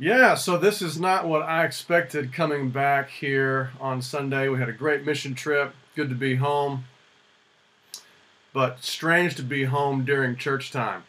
[0.00, 4.48] Yeah, so this is not what I expected coming back here on Sunday.
[4.48, 5.74] We had a great mission trip.
[5.96, 6.84] Good to be home.
[8.52, 11.02] But strange to be home during church time.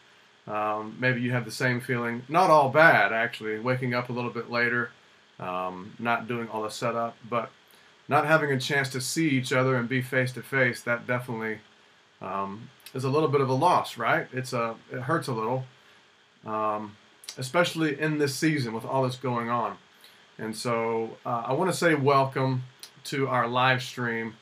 [0.48, 2.22] Um, maybe you have the same feeling.
[2.28, 3.60] Not all bad, actually.
[3.60, 4.90] Waking up a little bit later,
[5.38, 7.52] um, not doing all the setup, but
[8.08, 10.82] not having a chance to see each other and be face to face.
[10.82, 11.60] That definitely
[12.20, 14.26] um, is a little bit of a loss, right?
[14.32, 15.64] It's a it hurts a little.
[16.44, 16.96] Um,
[17.38, 19.76] especially in this season with all that's going on.
[20.38, 22.64] And so uh, I want to say welcome
[23.04, 24.34] to our live stream.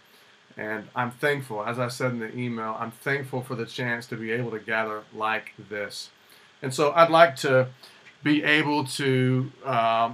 [0.56, 4.16] And I'm thankful, as I said in the email, I'm thankful for the chance to
[4.16, 6.10] be able to gather like this.
[6.62, 7.68] And so I'd like to
[8.24, 10.12] be able to uh,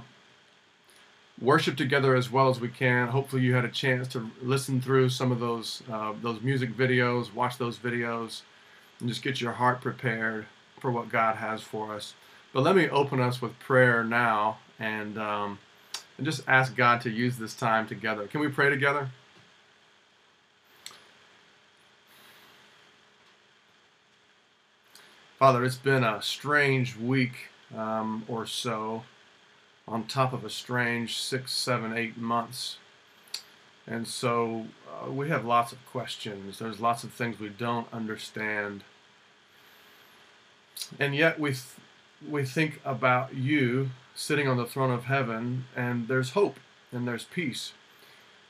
[1.41, 3.07] worship together as well as we can.
[3.07, 7.33] Hopefully, you had a chance to listen through some of those uh, those music videos,
[7.33, 8.41] watch those videos,
[8.99, 10.45] and just get your heart prepared
[10.79, 12.13] for what God has for us.
[12.55, 15.59] But let me open us with prayer now and, um,
[16.17, 18.27] and just ask God to use this time together.
[18.27, 19.09] Can we pray together?
[25.37, 29.03] Father, it's been a strange week um, or so,
[29.85, 32.77] on top of a strange six, seven, eight months.
[33.85, 36.59] And so uh, we have lots of questions.
[36.59, 38.85] There's lots of things we don't understand.
[40.97, 41.63] And yet we, th-
[42.27, 46.59] we think about you sitting on the throne of heaven, and there's hope
[46.91, 47.73] and there's peace.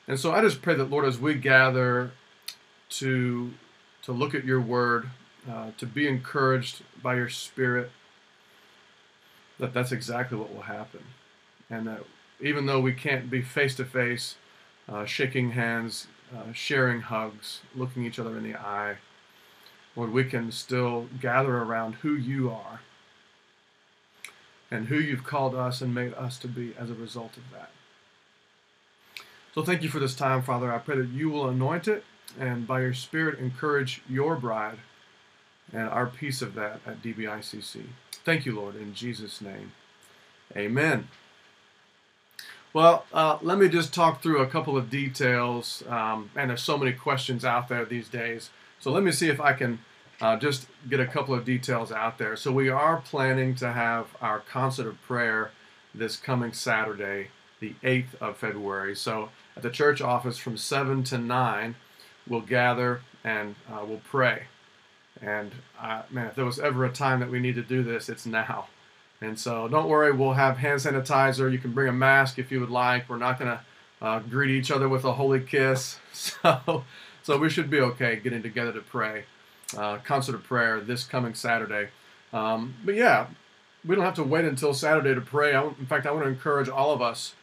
[0.08, 2.12] And so I just pray that, Lord, as we gather
[2.90, 3.54] to
[4.04, 5.10] to look at your word,
[5.50, 7.92] uh, to be encouraged by your spirit,
[9.58, 11.02] that that's exactly what will happen.
[11.72, 12.04] And that
[12.40, 14.36] even though we can't be face to face,
[15.08, 18.98] shaking hands, uh, sharing hugs, looking each other in the eye,
[19.96, 22.82] Lord, we can still gather around who you are
[24.76, 27.70] and who you've called us and made us to be as a result of that.
[29.54, 30.72] So thank you for this time, Father.
[30.72, 32.04] I pray that you will anoint it
[32.40, 34.80] and by your Spirit encourage your bride
[35.72, 37.84] and our piece of that at DBICC.
[38.26, 39.72] Thank you, Lord, in Jesus' name.
[40.56, 41.08] Amen.
[42.74, 46.78] Well, uh, let me just talk through a couple of details, um, and there's so
[46.78, 48.50] many questions out there these days.
[48.82, 49.80] So let me see if I can
[50.22, 52.36] uh, just get a couple of details out there.
[52.36, 55.52] So we are planning to have our concert of prayer
[55.94, 58.96] this coming Saturday, the 8th of February.
[58.96, 61.76] So at the church office from 7 to 9,
[62.28, 64.44] we'll gather and uh, we'll pray.
[65.22, 68.10] And uh, man, if there was ever a time that we need to do this,
[68.10, 68.68] it's now.
[69.22, 71.52] And so don't worry, we'll have hand sanitizer.
[71.52, 73.10] You can bring a mask if you would like.
[73.10, 73.62] We're not going to
[74.02, 76.00] uh, greet each other with a holy kiss.
[76.16, 76.86] So,
[77.24, 79.26] so we should be okay getting together to pray
[79.78, 81.90] uh, concert of prayer this coming Saturday.
[82.34, 83.28] Um, but yeah,
[83.86, 85.56] we don't have to wait until Saturday to pray.
[85.56, 87.34] In fact, I want to encourage all of us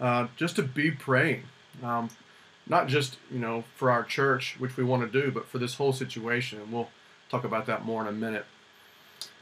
[0.00, 1.44] uh, just to be praying,
[1.82, 2.10] um,
[2.66, 5.74] not just you know for our church, which we want to do, but for this
[5.74, 6.60] whole situation.
[6.60, 6.88] And we'll
[7.30, 8.44] talk about that more in a minute.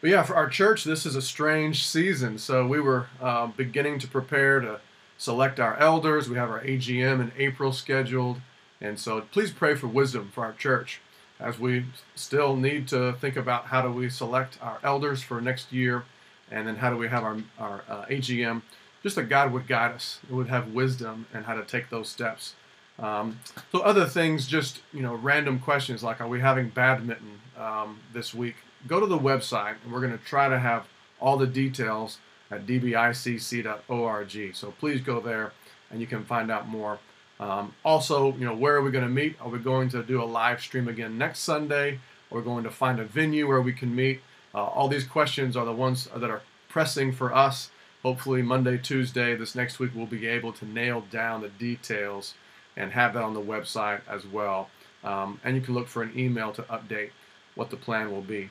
[0.00, 2.38] But yeah, for our church, this is a strange season.
[2.38, 4.80] So we were uh, beginning to prepare to
[5.18, 6.28] select our elders.
[6.28, 8.40] We have our AGM in April scheduled.
[8.80, 11.00] And so please pray for wisdom for our church
[11.40, 15.72] as we still need to think about how do we select our elders for next
[15.72, 16.04] year,
[16.50, 18.62] and then how do we have our, our uh, AGM,
[19.02, 22.54] just that God would guide us, would have wisdom and how to take those steps.
[22.98, 23.40] Um,
[23.72, 28.34] so other things, just you know, random questions like, are we having badminton um, this
[28.34, 28.56] week?
[28.86, 30.86] Go to the website, and we're going to try to have
[31.20, 32.18] all the details
[32.50, 34.54] at dbicc.org.
[34.54, 35.52] So please go there,
[35.90, 36.98] and you can find out more.
[37.40, 39.36] Um, also, you know, where are we going to meet?
[39.40, 41.98] Are we going to do a live stream again next Sunday?
[42.28, 44.20] We're going to find a venue where we can meet.
[44.54, 47.70] Uh, all these questions are the ones that are pressing for us.
[48.02, 52.34] Hopefully, Monday, Tuesday, this next week, we'll be able to nail down the details
[52.76, 54.68] and have that on the website as well.
[55.02, 57.10] Um, and you can look for an email to update
[57.54, 58.50] what the plan will be.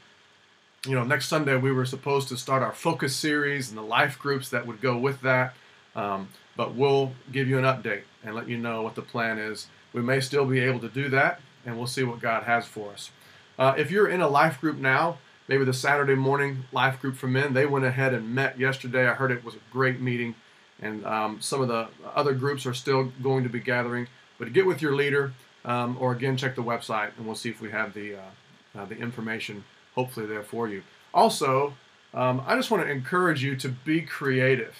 [0.85, 4.17] You know, next Sunday we were supposed to start our focus series and the life
[4.17, 5.53] groups that would go with that.
[5.95, 9.67] Um, but we'll give you an update and let you know what the plan is.
[9.93, 12.91] We may still be able to do that, and we'll see what God has for
[12.91, 13.11] us.
[13.57, 17.27] Uh, if you're in a life group now, maybe the Saturday morning life group for
[17.27, 19.07] men, they went ahead and met yesterday.
[19.07, 20.35] I heard it was a great meeting,
[20.81, 24.09] and um, some of the other groups are still going to be gathering.
[24.37, 25.31] But get with your leader,
[25.63, 28.83] um, or again, check the website, and we'll see if we have the uh, uh,
[28.83, 29.63] the information
[29.95, 30.83] hopefully there for you.
[31.13, 31.75] Also,
[32.13, 34.75] um, I just want to encourage you to be creative.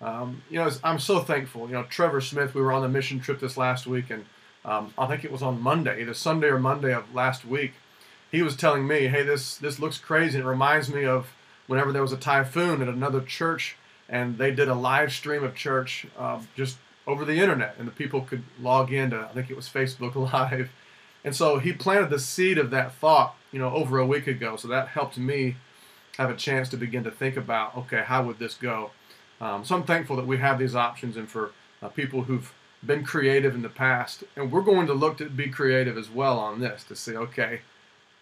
[0.00, 1.66] Um, you know, I'm so thankful.
[1.66, 4.24] You know, Trevor Smith, we were on the mission trip this last week, and
[4.64, 7.72] um, I think it was on Monday, either Sunday or Monday of last week.
[8.30, 10.38] He was telling me, "Hey, this this looks crazy.
[10.38, 11.32] It reminds me of
[11.66, 13.76] whenever there was a typhoon at another church,
[14.08, 17.92] and they did a live stream of church uh, just over the internet, and the
[17.92, 20.70] people could log into, I think it was Facebook Live.
[21.24, 24.56] And so he planted the seed of that thought, you know, over a week ago.
[24.56, 25.56] So that helped me
[26.16, 28.90] have a chance to begin to think about, okay, how would this go?
[29.40, 31.52] Um, so I'm thankful that we have these options and for
[31.82, 32.52] uh, people who've
[32.84, 34.24] been creative in the past.
[34.36, 37.60] And we're going to look to be creative as well on this to say, okay,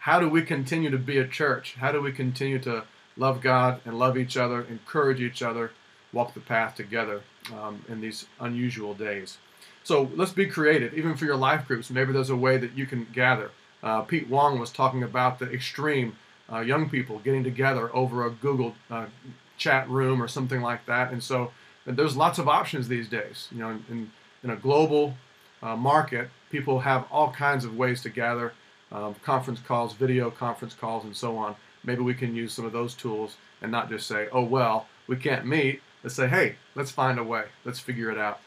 [0.01, 1.75] how do we continue to be a church?
[1.79, 2.85] How do we continue to
[3.17, 5.73] love God and love each other, encourage each other,
[6.13, 7.23] walk the path together
[7.53, 9.39] um, in these unusual days?
[9.83, 11.91] So let's be creative, even for your life groups.
[11.91, 13.51] Maybe there's a way that you can gather.
[13.83, 16.17] Uh, Pete Wong was talking about the extreme
[16.53, 19.07] uh, young people getting together over a Google uh,
[19.57, 21.13] chat room or something like that.
[21.13, 21.51] And so
[21.85, 23.49] there's lots of options these days.
[23.51, 24.11] You know, in,
[24.43, 25.15] in a global
[25.63, 28.53] uh, market, people have all kinds of ways to gather
[28.93, 31.57] um, conference calls, video conference calls, and so on.
[31.85, 35.17] Maybe we can use some of those tools and not just say, oh, well, we
[35.17, 35.81] can't meet.
[36.03, 37.45] Let's say, hey, let's find a way.
[37.65, 38.41] Let's figure it out.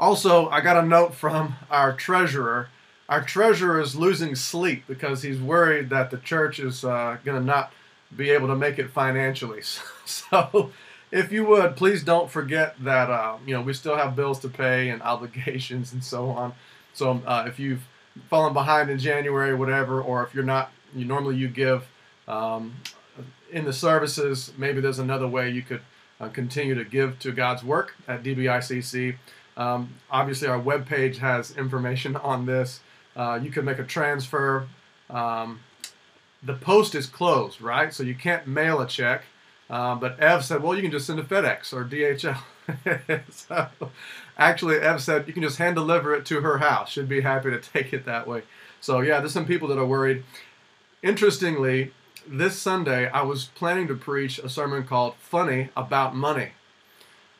[0.00, 2.68] Also, I got a note from our treasurer.
[3.08, 7.44] Our treasurer is losing sleep because he's worried that the church is uh, going to
[7.44, 7.72] not
[8.16, 9.62] be able to make it financially.
[10.08, 10.72] So,
[11.10, 14.48] if you would, please don't forget that uh, you know we still have bills to
[14.48, 16.54] pay and obligations and so on.
[16.94, 17.86] So, uh, if you've
[18.30, 21.88] fallen behind in January, whatever, or if you're not, you normally you give
[22.26, 22.74] um,
[23.50, 24.52] in the services.
[24.56, 25.82] Maybe there's another way you could
[26.20, 29.16] uh, continue to give to God's work at DBICC.
[29.56, 32.80] Um, obviously, our webpage has information on this.
[33.16, 34.68] Uh, you can make a transfer.
[35.10, 35.60] Um,
[36.42, 37.92] the post is closed, right?
[37.92, 39.24] So you can't mail a check.
[39.70, 42.38] Uh, but Ev said, well, you can just send a FedEx or DHL.
[43.30, 43.68] so
[44.38, 46.90] actually, Ev said you can just hand deliver it to her house.
[46.90, 48.42] She'd be happy to take it that way.
[48.80, 50.24] So yeah, there's some people that are worried.
[51.02, 51.92] Interestingly,
[52.26, 56.50] this Sunday I was planning to preach a sermon called "Funny About Money,"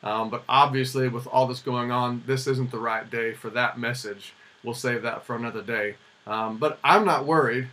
[0.03, 3.79] um, but obviously with all this going on, this isn't the right day for that
[3.79, 4.33] message.
[4.65, 5.97] We'll save that for another day.
[6.27, 7.69] Um, but I'm not worried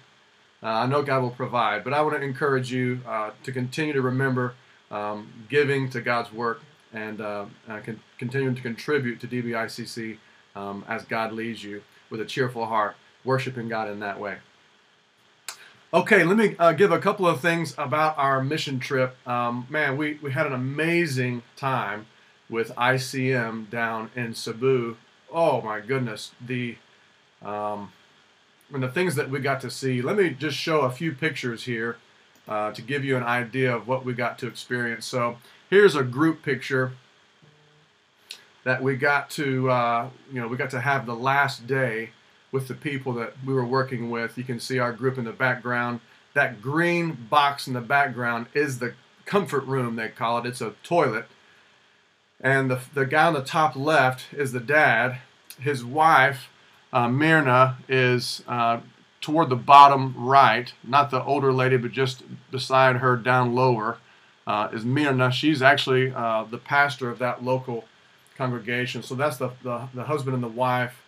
[0.66, 3.94] uh, I know God will provide, but I want to encourage you uh, to continue
[3.94, 4.56] to remember
[4.90, 10.18] um, giving to God's work and uh, uh con- continuing to contribute to DBICC
[10.56, 14.38] um, as God leads you with a cheerful heart, worshiping God in that way.
[15.94, 19.16] Okay, let me uh, give a couple of things about our mission trip.
[19.28, 22.08] Um, man, we, we had an amazing time
[22.50, 24.98] with ICM down in Cebu.
[25.32, 26.78] Oh my goodness, the
[27.44, 27.92] um,
[28.76, 30.02] and the things that we got to see.
[30.02, 31.98] Let me just show a few pictures here
[32.48, 35.06] uh, to give you an idea of what we got to experience.
[35.06, 35.38] So
[35.70, 36.92] here's a group picture
[38.64, 42.10] that we got to, uh, you know, we got to have the last day
[42.52, 44.38] with the people that we were working with.
[44.38, 46.02] You can see our group in the background.
[46.34, 48.94] That green box in the background is the
[49.26, 50.46] comfort room, they call it.
[50.46, 51.26] It's a toilet.
[52.42, 55.20] And the, the guy on the top left is the dad.
[55.60, 56.50] His wife
[56.94, 58.80] uh, Myrna is uh,
[59.22, 63.98] toward the bottom right, not the older lady, but just beside her down lower
[64.48, 65.32] uh, is Myrna.
[65.32, 67.86] She's actually uh, the pastor of that local
[68.38, 69.02] congregation.
[69.02, 71.02] So that's the, the, the husband and the wife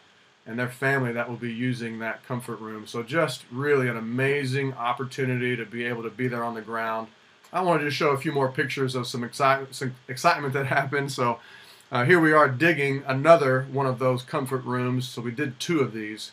[0.46, 2.88] and their family that will be using that comfort room.
[2.88, 7.08] So just really an amazing opportunity to be able to be there on the ground.
[7.52, 11.12] I wanted to show a few more pictures of some, excite- some excitement that happened.
[11.12, 11.40] So
[11.92, 15.08] uh, here we are digging another one of those comfort rooms.
[15.08, 16.32] So we did two of these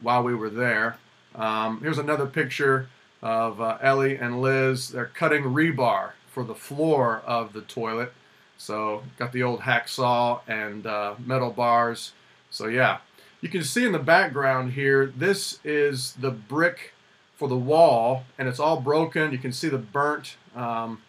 [0.00, 0.98] while we were there.
[1.34, 2.88] Um, here's another picture
[3.22, 4.88] of uh, Ellie and Liz.
[4.88, 8.12] They're cutting rebar for the floor of the toilet.
[8.58, 12.12] So got the old hacksaw and uh, metal bars.
[12.50, 12.98] So yeah,
[13.40, 16.94] you can see in the background here, this is the brick
[17.36, 19.30] for the wall and it's all broken.
[19.30, 21.02] You can see the burnt um,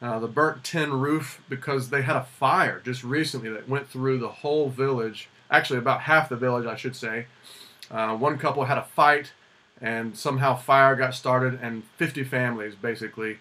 [0.00, 4.18] uh, the burnt tin roof because they had a fire just recently that went through
[4.18, 5.28] the whole village.
[5.50, 7.26] Actually, about half the village, I should say.
[7.90, 9.32] Uh, one couple had a fight,
[9.80, 13.38] and somehow fire got started, and 50 families basically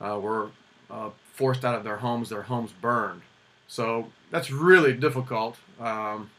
[0.00, 0.48] uh, were
[0.90, 2.28] uh, forced out of their homes.
[2.28, 3.22] Their homes burned.
[3.66, 5.56] So that's really difficult.
[5.80, 6.30] Um,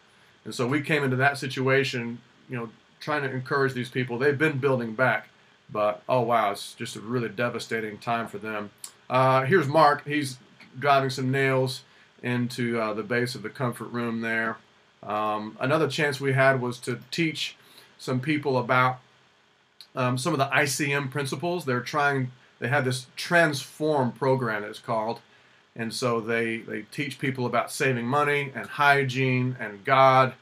[0.43, 2.19] and so we came into that situation,
[2.49, 2.69] you know,
[2.99, 4.17] trying to encourage these people.
[4.17, 5.29] They've been building back,
[5.71, 8.69] but oh wow, it's just a really devastating time for them.
[9.09, 10.05] Uh, here's Mark.
[10.07, 10.37] He's
[10.77, 11.83] driving some nails
[12.23, 14.57] into uh, the base of the comfort room there.
[15.03, 17.55] Um, another chance we had was to teach
[17.97, 18.99] some people about
[19.95, 21.65] um, some of the ICM principles.
[21.65, 22.31] They're trying.
[22.59, 24.63] They have this transform program.
[24.63, 25.21] It's called,
[25.75, 30.33] and so they they teach people about saving money and hygiene and God.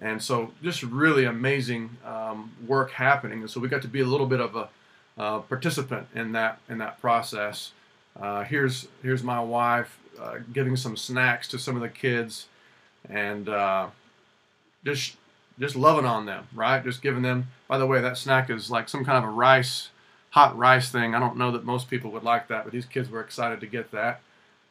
[0.00, 3.40] And so, just really amazing um, work happening.
[3.40, 4.68] And so, we got to be a little bit of a
[5.16, 7.72] uh, participant in that in that process.
[8.20, 12.46] Uh, here's here's my wife uh, giving some snacks to some of the kids,
[13.08, 13.88] and uh,
[14.84, 15.16] just
[15.58, 16.82] just loving on them, right?
[16.82, 17.48] Just giving them.
[17.66, 19.90] By the way, that snack is like some kind of a rice,
[20.30, 21.14] hot rice thing.
[21.14, 23.66] I don't know that most people would like that, but these kids were excited to
[23.66, 24.20] get that.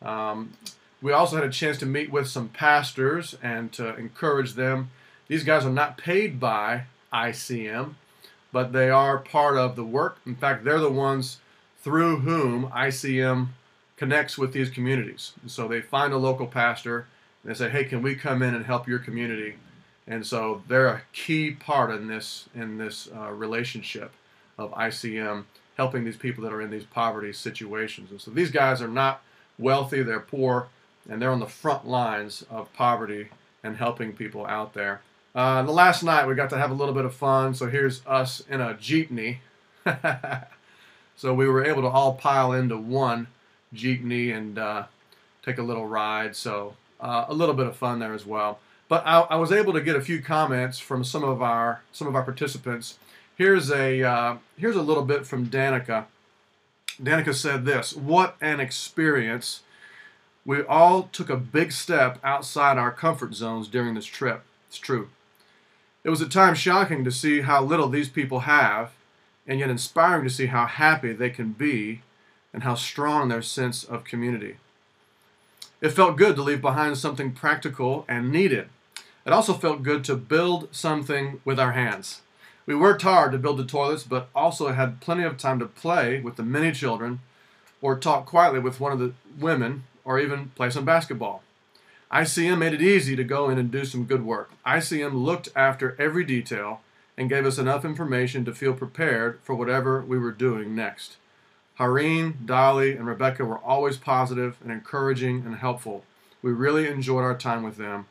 [0.02, 0.54] Um,
[1.02, 4.92] we also had a chance to meet with some pastors and to encourage them.
[5.28, 7.96] These guys are not paid by ICM,
[8.52, 10.20] but they are part of the work.
[10.26, 11.38] In fact, they're the ones
[11.88, 13.48] through whom ICM
[13.96, 15.32] connects with these communities.
[15.42, 17.08] And so they find a local pastor
[17.42, 19.56] and they say, "Hey, can we come in and help your community?"
[20.06, 24.12] And so they're a key part in this in this uh, relationship
[24.58, 25.46] of ICM
[25.78, 28.12] helping these people that are in these poverty situations.
[28.12, 29.22] And so these guys are not
[29.58, 30.68] wealthy; they're poor,
[31.10, 33.30] and they're on the front lines of poverty
[33.64, 35.00] and helping people out there.
[35.34, 37.54] Uh, the last night we got to have a little bit of fun.
[37.54, 39.38] So here's us in a jeepney.
[41.18, 43.28] so we were able to all pile into one
[43.74, 44.86] jeepney and uh,
[45.44, 46.36] take a little ride.
[46.36, 48.60] So uh, a little bit of fun there as well.
[48.88, 52.08] But I, I, was able to get a few comments from some of our some
[52.08, 52.98] of our participants.
[53.36, 56.06] Here's a uh, here's a little bit from Danica.
[57.02, 59.64] Danica said this: "What an experience!
[60.46, 64.44] We all took a big step outside our comfort zones during this trip.
[64.70, 65.10] It's true.
[66.06, 68.94] It was at times shocking to see how little these people have,
[69.48, 72.02] and yet inspiring to see how happy they can be
[72.54, 74.58] and how strong their sense of community.
[75.80, 78.70] It felt good to leave behind something practical and needed.
[79.26, 82.22] It also felt good to build something with our hands.
[82.66, 86.20] We worked hard to build the toilets, but also had plenty of time to play
[86.20, 87.20] with the many children
[87.82, 91.44] or talk quietly with one of the women or even play some basketball.
[92.12, 94.50] ICM made it easy to go in and do some good work.
[94.66, 96.82] ICM looked after every detail
[97.18, 101.18] and gave us enough information to feel prepared for whatever we were doing next.
[101.80, 106.04] Hareen, Dolly, and Rebecca were always positive and encouraging and helpful.
[106.42, 108.06] We really enjoyed our time with them.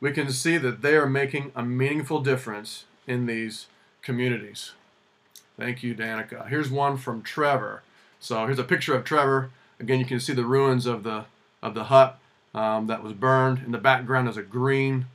[0.00, 3.66] We can see that they are making a meaningful difference in these
[4.02, 4.72] communities.
[5.58, 6.48] Thank you, Danica.
[6.48, 7.82] Here's one from Trevor.
[8.18, 9.50] So here's a picture of Trevor.
[9.78, 11.24] Again, you can see the ruins of the
[11.62, 12.18] of the hut
[12.54, 13.58] um, that was burned.
[13.58, 15.06] In the background is a green,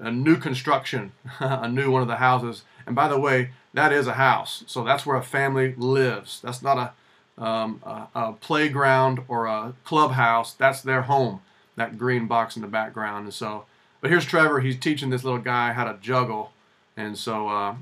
[0.00, 2.62] a new construction, a new one of the houses.
[2.86, 4.64] And by the way, that is a house.
[4.66, 6.40] So that's where a family lives.
[6.42, 6.94] That's not
[7.38, 10.52] a, um, a, a playground or a clubhouse.
[10.54, 11.40] That's their home,
[11.76, 13.24] that green box in the background.
[13.24, 13.66] And so,
[14.00, 14.60] but here's Trevor.
[14.60, 16.52] He's teaching this little guy how to juggle.
[16.96, 17.74] And so, uh,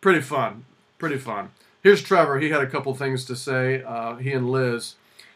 [0.00, 0.64] pretty fun.
[0.98, 1.50] Pretty fun.
[1.82, 2.38] Here's Trevor.
[2.38, 4.94] He had a couple things to say, uh, he and Liz.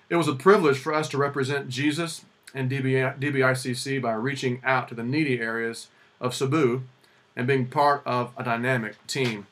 [0.09, 2.25] It was a privilege for us to represent Jesus
[2.55, 5.88] and DB, DBICC by reaching out to the needy areas
[6.20, 6.82] of Cebu
[7.36, 9.46] and being part of a dynamic team.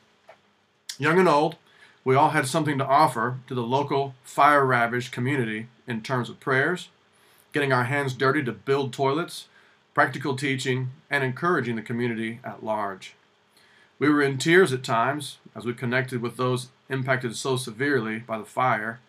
[0.97, 1.55] Young and old,
[2.03, 6.39] we all had something to offer to the local fire ravaged community in terms of
[6.39, 6.89] prayers,
[7.53, 9.47] getting our hands dirty to build toilets,
[9.93, 13.15] practical teaching, and encouraging the community at large.
[13.97, 18.37] We were in tears at times as we connected with those impacted so severely by
[18.37, 18.99] the fire,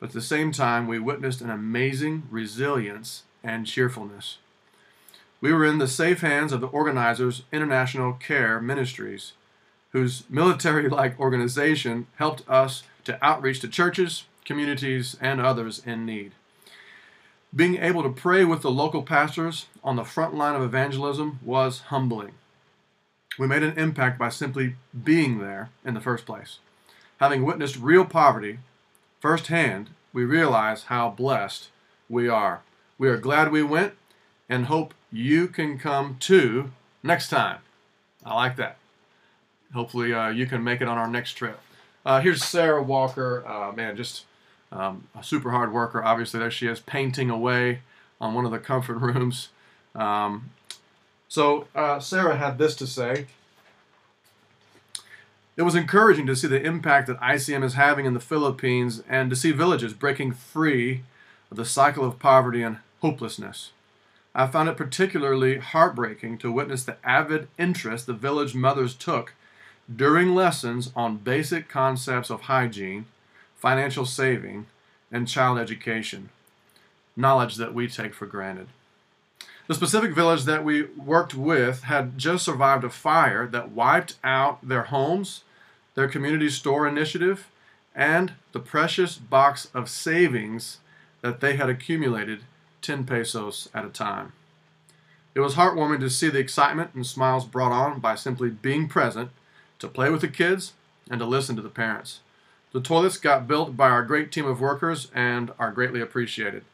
[0.00, 4.38] but at the same time, we witnessed an amazing resilience and cheerfulness.
[5.42, 9.32] We were in the safe hands of the organizers International Care Ministries,
[9.90, 16.30] whose military like organization helped us to outreach to churches, communities, and others in need.
[17.54, 21.80] Being able to pray with the local pastors on the front line of evangelism was
[21.88, 22.34] humbling.
[23.36, 26.60] We made an impact by simply being there in the first place.
[27.18, 28.60] Having witnessed real poverty
[29.18, 31.68] firsthand, we realize how blessed
[32.08, 32.62] we are.
[32.96, 33.94] We are glad we went
[34.48, 37.58] and hope you can come too next time.
[38.24, 38.78] I like that.
[39.74, 41.60] Hopefully, uh, you can make it on our next trip.
[42.04, 43.46] Uh, here's Sarah Walker.
[43.46, 44.24] Uh, man, just
[44.70, 46.02] um, a super hard worker.
[46.02, 47.80] Obviously, there she is painting away
[48.20, 49.48] on one of the comfort rooms.
[49.94, 50.50] Um,
[51.28, 53.26] so, uh, Sarah had this to say.
[55.56, 59.28] It was encouraging to see the impact that ICM is having in the Philippines and
[59.28, 61.02] to see villages breaking free
[61.50, 63.72] of the cycle of poverty and hopelessness.
[64.34, 69.34] I found it particularly heartbreaking to witness the avid interest the village mothers took
[69.94, 73.06] during lessons on basic concepts of hygiene,
[73.56, 74.66] financial saving,
[75.10, 76.30] and child education,
[77.14, 78.68] knowledge that we take for granted.
[79.68, 84.66] The specific village that we worked with had just survived a fire that wiped out
[84.66, 85.42] their homes,
[85.94, 87.50] their community store initiative,
[87.94, 90.78] and the precious box of savings
[91.20, 92.40] that they had accumulated
[92.82, 94.32] 10 pesos at a time.
[95.34, 99.30] It was heartwarming to see the excitement and smiles brought on by simply being present,
[99.78, 100.74] to play with the kids,
[101.10, 102.20] and to listen to the parents.
[102.72, 106.64] The toilets got built by our great team of workers and are greatly appreciated.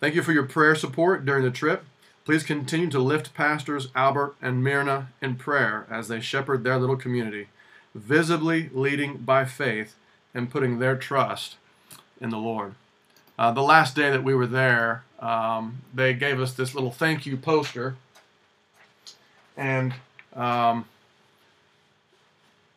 [0.00, 1.84] Thank you for your prayer support during the trip.
[2.24, 6.96] Please continue to lift Pastors Albert and Myrna in prayer as they shepherd their little
[6.96, 7.48] community,
[7.94, 9.96] visibly leading by faith
[10.34, 11.56] and putting their trust
[12.20, 12.74] in the Lord.
[13.38, 17.26] Uh, the last day that we were there, um, they gave us this little thank
[17.26, 17.96] you poster.
[19.56, 19.94] And
[20.34, 20.86] um,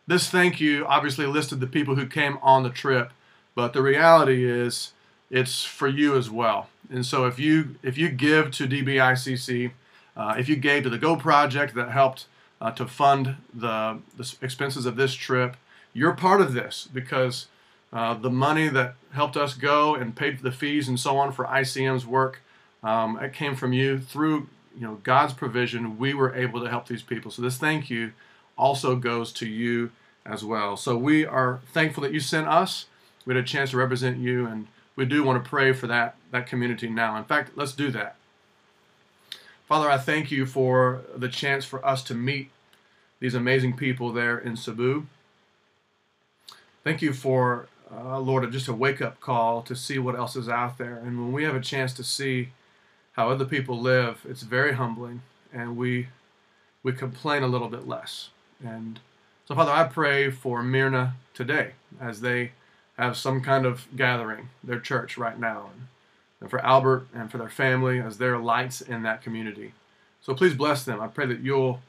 [0.05, 3.11] this thank you obviously listed the people who came on the trip,
[3.55, 4.91] but the reality is
[5.29, 6.69] it's for you as well.
[6.91, 9.71] And so if you if you give to DBICC,
[10.15, 12.25] uh, if you gave to the Go Project that helped
[12.61, 15.55] uh, to fund the, the expenses of this trip,
[15.93, 17.47] you're part of this because
[17.93, 21.31] uh, the money that helped us go and paid for the fees and so on
[21.31, 22.41] for ICM's work,
[22.83, 25.97] um, it came from you through you know God's provision.
[25.99, 27.31] We were able to help these people.
[27.31, 28.13] So this thank you
[28.57, 29.91] also goes to you
[30.25, 30.75] as well.
[30.75, 32.87] So we are thankful that you sent us.
[33.25, 36.15] We had a chance to represent you, and we do want to pray for that
[36.31, 37.15] that community now.
[37.15, 38.15] In fact, let's do that.
[39.67, 42.49] Father, I thank you for the chance for us to meet
[43.19, 45.05] these amazing people there in Cebu.
[46.83, 50.49] Thank you for, uh, Lord, just a wake up call to see what else is
[50.49, 50.97] out there.
[50.97, 52.49] And when we have a chance to see
[53.13, 55.21] how other people live, it's very humbling,
[55.51, 56.07] and we
[56.81, 58.29] we complain a little bit less.
[58.63, 58.99] And
[59.47, 62.51] so, Father, I pray for Myrna today as they
[62.97, 65.69] have some kind of gathering, their church right now,
[66.39, 69.73] and for Albert and for their family as they're lights in that community.
[70.21, 71.01] So please bless them.
[71.01, 71.81] I pray that you'll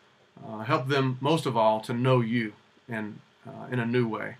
[0.47, 2.53] uh, help them most of all to know you
[2.89, 4.37] and uh, in a new way.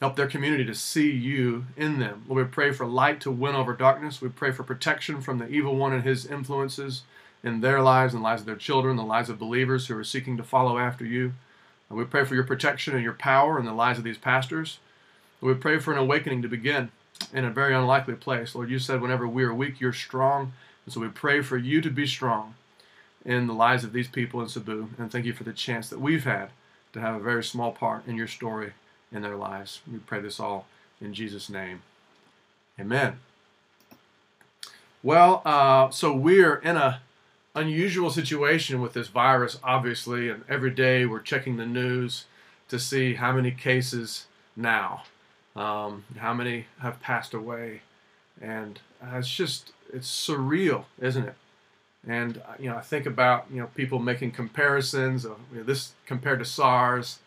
[0.00, 2.24] Help their community to see you in them.
[2.28, 4.20] Lord, we pray for light to win over darkness.
[4.20, 7.02] We pray for protection from the evil one and his influences
[7.42, 10.04] in their lives and the lives of their children, the lives of believers who are
[10.04, 11.32] seeking to follow after you.
[11.88, 14.78] And we pray for your protection and your power in the lives of these pastors.
[15.40, 16.90] we pray for an awakening to begin
[17.32, 18.54] in a very unlikely place.
[18.54, 20.52] Lord, you said whenever we are weak, you're strong.
[20.86, 22.54] And so we pray for you to be strong
[23.24, 24.90] in the lives of these people in Cebu.
[24.96, 26.50] And thank you for the chance that we've had
[26.92, 28.74] to have a very small part in your story
[29.12, 29.80] in their lives.
[29.90, 30.66] We pray this all
[31.00, 31.82] in Jesus' name.
[32.78, 33.18] Amen.
[35.02, 37.00] Well, uh, so we're in a
[37.54, 42.24] unusual situation with this virus, obviously, and every day we're checking the news
[42.68, 45.04] to see how many cases now,
[45.56, 47.82] um, how many have passed away,
[48.40, 51.34] and uh, it's just it's surreal, isn't it?
[52.06, 55.64] And uh, you know, I think about you know people making comparisons of you know,
[55.64, 57.18] this compared to SARS,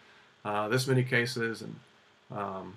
[0.44, 1.76] uh, this many cases, and
[2.36, 2.74] um,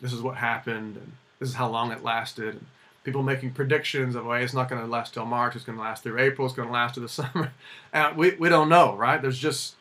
[0.00, 2.54] this is what happened, and this is how long it lasted.
[2.54, 2.66] And,
[3.08, 5.82] people making predictions of, well, it's not going to last till March, it's going to
[5.82, 7.52] last through April, it's going to last through the summer.
[7.90, 9.20] And we, we don't know, right?
[9.22, 9.76] There's just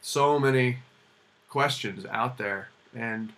[0.00, 0.78] so many
[1.50, 2.70] questions out there.
[2.94, 3.34] And,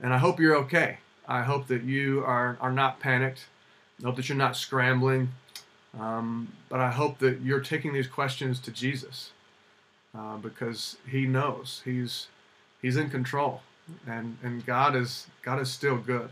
[0.00, 0.98] and I hope you're okay.
[1.26, 3.46] I hope that you are, are not panicked.
[4.00, 5.32] I hope that you're not scrambling.
[5.98, 9.30] Um, but I hope that you're taking these questions to Jesus
[10.16, 12.28] uh, because He knows He's
[12.84, 13.62] He's in control,
[14.06, 16.28] and and God is God is still good.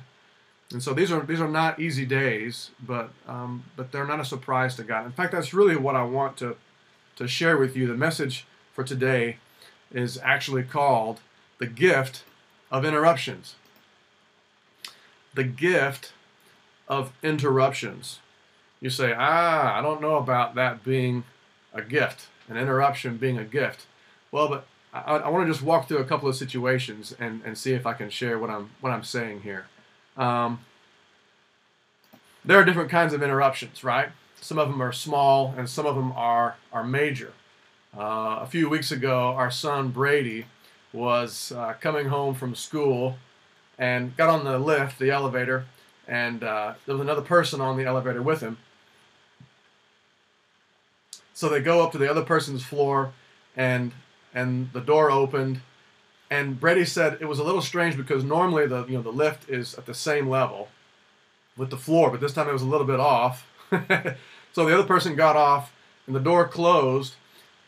[0.70, 4.24] And so these are these are not easy days, but um, but they're not a
[4.26, 5.06] surprise to God.
[5.06, 6.56] In fact, that's really what I want to
[7.16, 7.86] to share with you.
[7.86, 9.38] The message for today
[9.90, 11.20] is actually called
[11.56, 12.22] the gift
[12.70, 13.54] of interruptions.
[15.32, 16.12] The gift
[16.86, 18.18] of interruptions.
[18.78, 21.24] You say, ah, I don't know about that being
[21.72, 23.86] a gift, an interruption being a gift.
[24.30, 27.56] Well, but I, I want to just walk through a couple of situations and, and
[27.56, 29.66] see if I can share what I'm what I'm saying here.
[30.16, 30.60] Um,
[32.44, 34.10] there are different kinds of interruptions, right?
[34.40, 37.32] Some of them are small and some of them are, are major.
[37.96, 40.46] Uh, a few weeks ago, our son Brady
[40.92, 43.16] was uh, coming home from school
[43.78, 45.66] and got on the lift, the elevator,
[46.08, 48.58] and uh, there was another person on the elevator with him.
[51.32, 53.12] So they go up to the other person's floor,
[53.56, 53.92] and
[54.34, 55.60] and the door opened,
[56.30, 59.48] and Brady said it was a little strange because normally the you know the lift
[59.48, 60.68] is at the same level
[61.56, 63.46] with the floor, but this time it was a little bit off.
[64.52, 65.72] so the other person got off
[66.06, 67.16] and the door closed,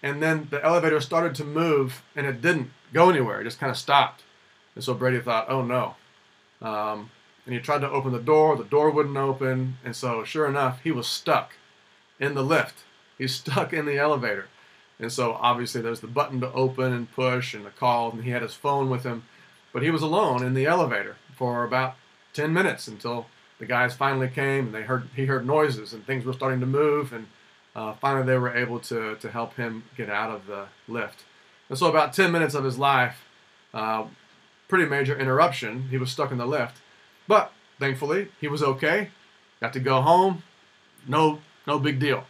[0.03, 3.41] and then the elevator started to move and it didn't go anywhere.
[3.41, 4.23] It just kind of stopped.
[4.75, 5.97] And so Brady thought, oh no.
[6.61, 7.11] Um,
[7.45, 10.81] and he tried to open the door, the door wouldn't open, and so sure enough,
[10.83, 11.53] he was stuck
[12.19, 12.85] in the lift.
[13.19, 14.49] He's stuck in the elevator.
[14.99, 18.31] And so obviously there's the button to open and push and the call, and he
[18.31, 19.25] had his phone with him.
[19.73, 21.97] But he was alone in the elevator for about
[22.35, 23.27] 10 minutes until
[23.59, 26.67] the guys finally came and they heard he heard noises and things were starting to
[26.67, 27.27] move and
[27.75, 31.25] uh, finally they were able to, to help him get out of the lift.
[31.69, 33.25] And so about 10 minutes of his life,
[33.73, 34.05] uh,
[34.69, 35.89] pretty major interruption.
[35.89, 36.79] He was stuck in the lift.
[37.27, 39.11] But thankfully, he was okay.
[39.61, 40.43] Got to go home.
[41.09, 42.25] No, no big deal.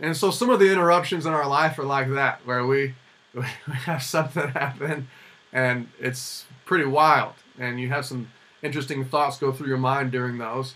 [0.00, 2.94] And so some of the interruptions in our life are like that, where we,
[3.34, 3.42] we
[3.86, 5.08] have something happen
[5.54, 7.32] and it's pretty wild.
[7.58, 8.28] And you have some
[8.62, 10.74] interesting thoughts go through your mind during those.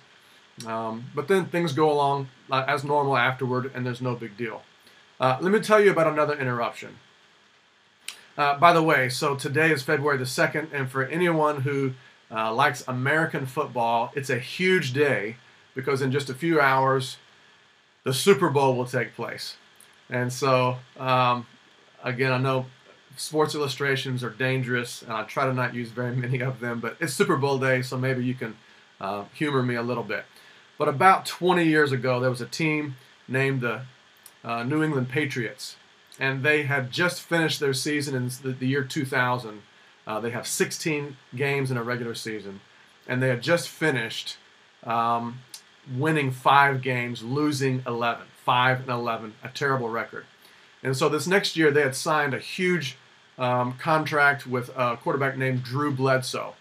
[0.67, 4.63] Um, but then things go along as normal afterward, and there's no big deal.
[5.21, 6.97] Uh, let me tell you about another interruption.
[8.37, 11.93] Uh, by the way, so today is February the 2nd, and for anyone who
[12.31, 15.37] uh, likes American football, it's a huge day
[15.75, 17.17] because in just a few hours,
[18.09, 19.57] the Super Bowl will take place.
[20.09, 21.47] And so, um,
[22.03, 22.65] again, I know
[23.19, 26.97] sports illustrations are dangerous, and I try to not use very many of them, but
[27.01, 28.57] it's Super Bowl day, so maybe you can
[28.99, 30.25] uh, humor me a little bit.
[30.79, 32.97] But about 20 years ago, there was a team
[33.29, 33.83] named the
[34.43, 35.77] uh, New England Patriots,
[36.19, 39.61] and they had just finished their season in the, year 2000.
[40.07, 42.61] Uh, they have 16 games in a regular season,
[43.07, 44.39] and they had just finished
[44.85, 45.41] um,
[45.97, 48.27] winning five games, losing 11.
[48.49, 50.25] 5 and 11, a terrible record.
[50.83, 52.97] And so this next year, they had signed a huge
[53.37, 56.55] um, contract with a quarterback named Drew Bledsoe.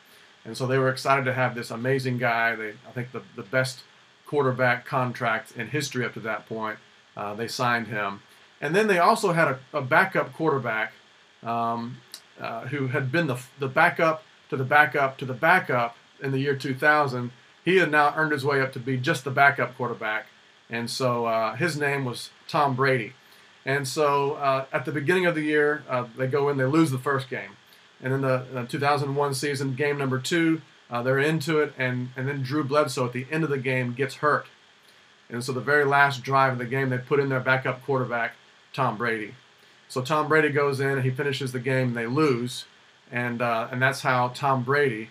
[0.43, 2.55] And so they were excited to have this amazing guy.
[2.55, 3.83] They, I think, the, the best
[4.25, 6.77] quarterback contract in history up to that point.
[7.15, 8.19] Uh, they signed him.
[8.59, 10.91] And then they also had a, a backup quarterback
[11.41, 12.01] um,
[12.37, 16.39] uh, who had been the, the backup to the backup to the backup in the
[16.39, 17.31] year 2000.
[17.67, 20.27] He had now earned his way up to be just the backup quarterback.
[20.69, 23.11] And so uh, his name was Tom Brady.
[23.65, 26.91] And so uh, at the beginning of the year, uh, they go in, they lose
[26.91, 27.57] the first game.
[28.01, 32.25] And then the, the 2001 season, game number two, uh, they're into it, and, and
[32.25, 34.45] then Drew Bledsoe at the end of the game gets hurt.
[35.29, 38.35] And so the very last drive of the game, they put in their backup quarterback,
[38.71, 39.35] Tom Brady.
[39.89, 42.63] So Tom Brady goes in and he finishes the game, and they lose.
[43.11, 45.09] And, uh, and that's how Tom Brady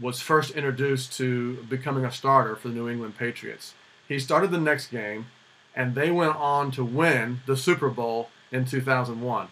[0.00, 3.74] was first introduced to becoming a starter for the New England Patriots.
[4.06, 5.26] He started the next game,
[5.74, 9.48] and they went on to win the Super Bowl in 2001.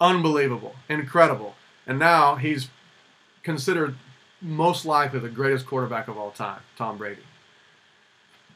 [0.00, 1.54] Unbelievable, incredible.
[1.86, 2.68] And now he's
[3.42, 3.96] considered
[4.40, 7.22] most likely the greatest quarterback of all time, Tom Brady.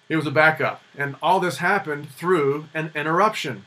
[0.09, 0.83] He was a backup.
[0.97, 3.67] And all this happened through an interruption.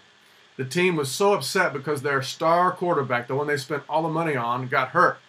[0.57, 4.09] The team was so upset because their star quarterback, the one they spent all the
[4.09, 5.19] money on, got hurt.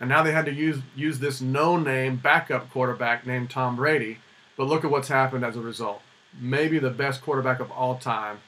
[0.00, 4.18] And now they had to use, use this no name backup quarterback named Tom Brady.
[4.56, 6.00] But look at what's happened as a result.
[6.38, 8.38] Maybe the best quarterback of all time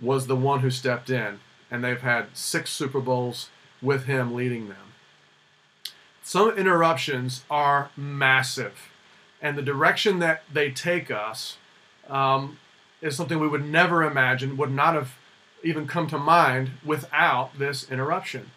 [0.00, 1.40] was the one who stepped in.
[1.70, 3.50] And they've had six Super Bowls
[3.82, 4.90] with him leading them.
[6.22, 8.90] Some interruptions are massive,
[9.42, 11.56] and the direction that they take us
[12.08, 12.58] um,
[13.00, 15.16] is something we would never imagine, would not have
[15.64, 18.50] even come to mind without this interruption.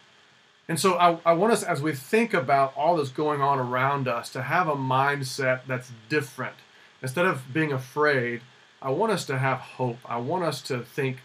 [0.68, 4.08] And so I, I, want us, as we think about all that's going on around
[4.08, 6.56] us, to have a mindset that's different.
[7.02, 8.42] Instead of being afraid,
[8.82, 9.98] I want us to have hope.
[10.06, 11.18] I want us to think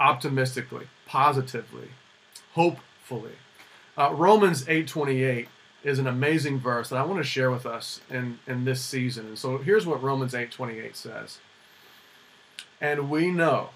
[0.00, 1.90] optimistically, positively,
[2.52, 3.36] hopefully.
[3.96, 5.46] Uh, Romans 8:28
[5.84, 9.26] is an amazing verse that I want to share with us in, in this season.
[9.26, 11.38] And so here's what Romans 8:28 says.
[12.80, 13.70] And we know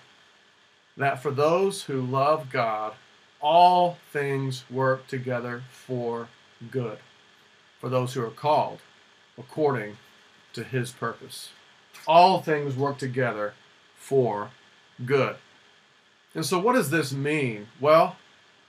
[0.97, 2.95] that for those who love God,
[3.41, 6.29] all things work together for
[6.71, 6.99] good,
[7.81, 8.81] for those who are called
[9.37, 9.97] according
[10.53, 11.51] to his purpose.
[12.07, 13.55] All things work together
[13.97, 14.51] for
[15.05, 15.37] good.
[16.35, 17.69] And so, what does this mean?
[17.81, 18.17] Well,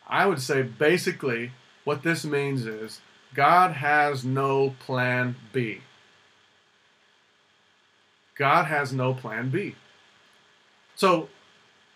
[0.08, 1.52] I would say basically
[1.84, 3.02] what this means is
[3.34, 5.82] God has no plan B.
[8.38, 9.76] God has no plan B.
[10.96, 11.30] So,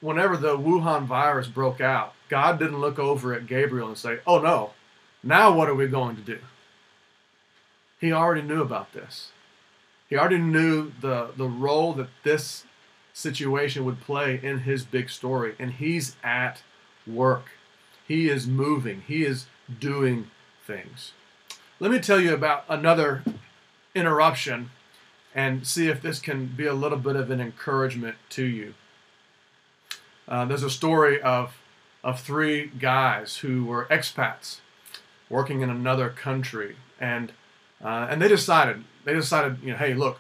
[0.02, 4.40] whenever the Wuhan virus broke out, God didn't look over at Gabriel and say, Oh
[4.40, 4.72] no,
[5.22, 6.40] now what are we going to do?
[8.02, 9.30] He already knew about this.
[10.10, 12.64] He already knew the, the role that this
[13.14, 16.64] situation would play in his big story, and he's at
[17.06, 17.52] work.
[18.08, 19.46] He is moving, He is
[19.80, 20.32] doing
[20.66, 21.12] things.
[21.80, 23.24] Let me tell you about another
[23.94, 24.72] interruption
[25.36, 28.74] and see if this can be a little bit of an encouragement to you.
[30.28, 31.54] Uh, there's a story of,
[32.04, 34.60] of three guys who were expats
[35.30, 37.32] working in another country, and
[37.84, 40.20] uh, and they decided they decided you know hey look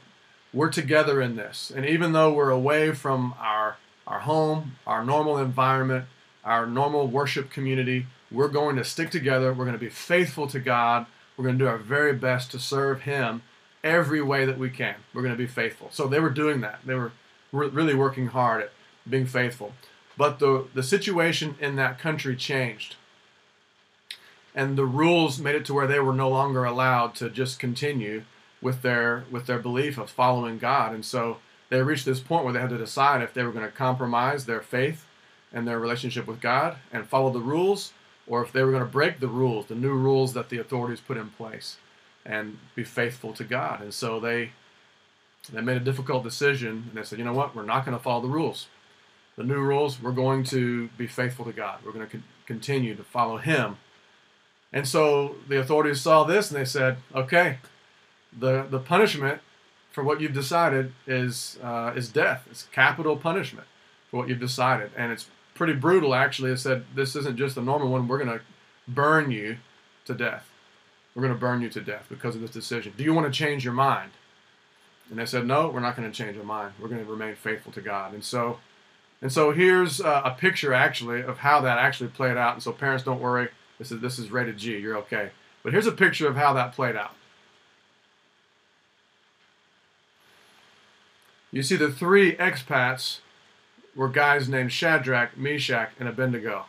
[0.54, 5.38] we're together in this, and even though we're away from our our home, our normal
[5.38, 6.06] environment,
[6.44, 8.06] our normal worship community.
[8.32, 9.54] We're going to stick together.
[9.54, 11.06] We're going to be faithful to God.
[11.38, 13.44] We're going to do our very best to serve Him
[13.84, 14.96] every way that we can.
[15.14, 15.90] We're going to be faithful.
[15.92, 16.80] So they were doing that.
[16.86, 17.12] They were
[17.52, 18.72] really working hard at
[19.10, 19.74] being faithful.
[20.18, 22.96] But the, the situation in that country changed.
[24.56, 28.24] and the rules made it to where they were no longer allowed to just continue
[28.62, 30.94] with their with their belief of following God.
[30.94, 31.38] And so
[31.70, 34.46] they reached this point where they had to decide if they were going to compromise
[34.46, 35.06] their faith
[35.52, 37.94] and their relationship with God and follow the rules,
[38.28, 41.00] or if they were going to break the rules, the new rules that the authorities
[41.00, 41.78] put in place,
[42.26, 43.82] and be faithful to God.
[43.82, 44.52] And so they
[45.52, 48.04] they made a difficult decision, and they said, you know what, we're not going to
[48.04, 48.68] follow the rules.
[49.36, 51.80] The new rules, we're going to be faithful to God.
[51.84, 53.78] We're going to con- continue to follow Him.
[54.72, 57.60] And so the authorities saw this, and they said, okay,
[58.38, 59.42] the the punishment
[59.92, 62.48] for what you've decided is uh, is death.
[62.50, 63.68] It's capital punishment
[64.10, 66.16] for what you've decided, and it's pretty brutal.
[66.16, 68.08] Actually, it said this isn't just a normal one.
[68.08, 68.44] We're going to
[68.88, 69.58] burn you
[70.06, 70.50] to death.
[71.16, 72.94] We're going to burn you to death because of this decision.
[72.98, 74.12] Do you want to change your mind?
[75.10, 76.74] And they said, no, we're not going to change our mind.
[76.80, 78.14] We're going to remain faithful to God.
[78.14, 78.60] And so,
[79.24, 82.56] and so here's uh, a picture actually of how that actually played out.
[82.56, 83.48] And so parents, don't worry.
[83.80, 84.78] This is this is rated G.
[84.78, 85.32] You're okay.
[85.64, 87.16] But here's a picture of how that played out.
[91.52, 93.20] You see, the three expats
[93.96, 96.66] were guys named Shadrach, Meshach, and Abednego.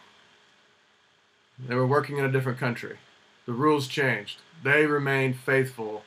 [1.58, 2.98] They were working in a different country.
[3.46, 4.38] The rules changed.
[4.62, 6.04] They remained faithful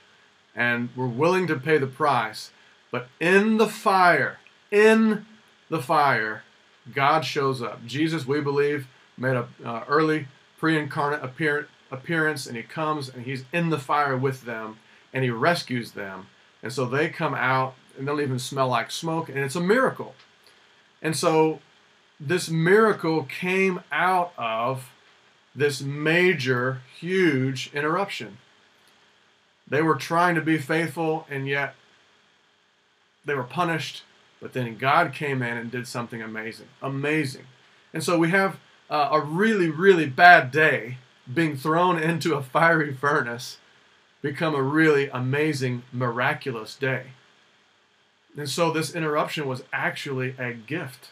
[0.55, 2.51] and were willing to pay the price.
[2.89, 4.38] But in the fire,
[4.71, 5.25] in
[5.69, 6.43] the fire,
[6.93, 7.86] God shows up.
[7.86, 10.27] Jesus, we believe, made an uh, early
[10.58, 14.77] pre-incarnate appear- appearance, and he comes and he's in the fire with them,
[15.13, 16.27] and he rescues them.
[16.63, 20.15] And so they come out and they'll even smell like smoke, and it's a miracle.
[21.01, 21.60] And so
[22.19, 24.91] this miracle came out of
[25.56, 28.38] this major, huge interruption.
[29.67, 31.75] They were trying to be faithful, and yet
[33.25, 34.03] they were punished.
[34.41, 36.67] But then God came in and did something amazing.
[36.82, 37.45] Amazing.
[37.93, 38.58] And so we have
[38.89, 40.97] uh, a really, really bad day
[41.32, 43.58] being thrown into a fiery furnace
[44.21, 47.08] become a really amazing, miraculous day.
[48.36, 51.10] And so this interruption was actually a gift.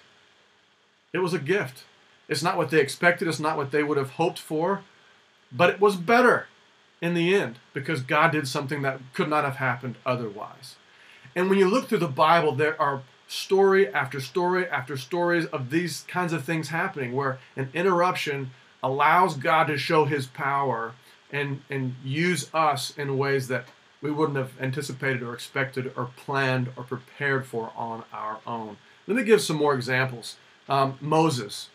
[1.14, 1.84] It was a gift.
[2.28, 4.82] It's not what they expected, it's not what they would have hoped for,
[5.52, 6.48] but it was better
[7.02, 10.76] in the end because God did something that could not have happened otherwise.
[11.36, 15.70] And when you look through the Bible, there are story after story after stories of
[15.70, 18.52] these kinds of things happening where an interruption
[18.84, 20.94] allows God to show his power
[21.32, 23.66] and, and use us in ways that
[24.02, 28.78] we wouldn't have anticipated or expected or planned or prepared for on our own.
[29.08, 30.38] Let me give some more examples.
[30.70, 31.70] Um, Moses.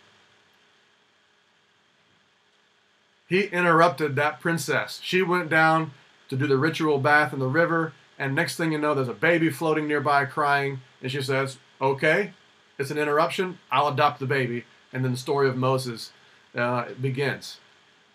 [3.29, 5.01] He interrupted that princess.
[5.03, 5.93] She went down
[6.29, 9.15] to do the ritual bath in the river, and next thing you know, there's a
[9.15, 12.33] baby floating nearby crying, and she says, Okay,
[12.79, 13.59] it's an interruption.
[13.71, 14.65] I'll adopt the baby.
[14.93, 16.13] And then the story of Moses
[16.55, 17.59] uh, begins.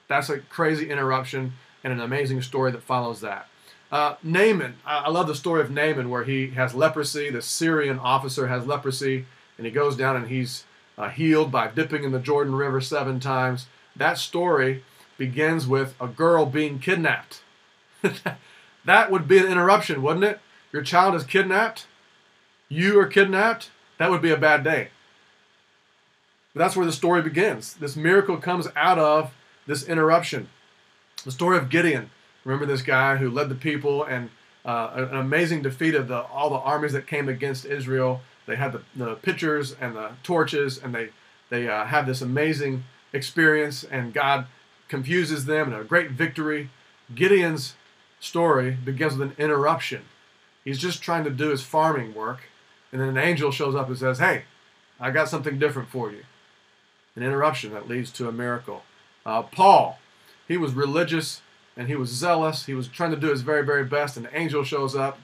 [0.08, 3.48] That's a crazy interruption and an amazing story that follows that.
[3.92, 7.30] Uh, Naaman, I love the story of Naaman where he has leprosy.
[7.30, 9.26] The Syrian officer has leprosy,
[9.58, 10.66] and he goes down and he's
[10.98, 13.68] uh, healed by dipping in the Jordan River seven times.
[13.96, 14.84] That story
[15.18, 17.42] begins with a girl being kidnapped.
[18.86, 20.40] that would be an interruption, wouldn't it?
[20.74, 21.88] Your child is kidnapped,
[22.70, 23.70] you are kidnapped.
[23.98, 24.90] That would be a bad day.
[26.54, 27.74] But that's where the story begins.
[27.76, 29.34] This miracle comes out of
[29.68, 30.50] this interruption.
[31.24, 32.12] The story of Gideon.
[32.44, 34.30] Remember this guy who led the people and
[34.64, 38.22] uh, an amazing defeat of the, all the armies that came against Israel.
[38.46, 41.10] They had the, the pitchers and the torches, and they
[41.50, 44.48] they uh, have this amazing experience, and God
[44.88, 46.70] confuses them and a great victory.
[47.14, 47.76] Gideon's
[48.20, 50.04] story begins with an interruption.
[50.64, 52.50] He's just trying to do his farming work,
[52.92, 54.44] and then an angel shows up and says, "Hey,
[55.00, 56.24] I got something different for you."
[57.16, 58.84] An interruption that leads to a miracle.
[59.26, 60.00] Uh, Paul,
[60.48, 61.42] he was religious
[61.78, 62.66] and he was zealous.
[62.66, 65.20] He was trying to do his very, very best, and the angel shows up,